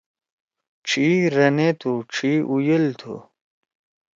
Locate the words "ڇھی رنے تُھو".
0.87-1.93